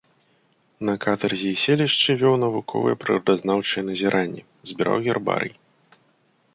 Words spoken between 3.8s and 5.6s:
назіранні, збіраў гербарый.